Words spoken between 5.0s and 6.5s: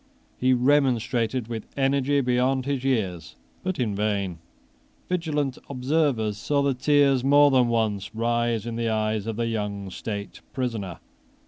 Vigilant observers